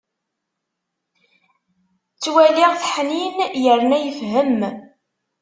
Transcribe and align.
Ttwaliɣ-t 2.15 2.83
ḥnin 2.93 3.35
yerna 3.63 3.97
yefhem. 3.99 4.59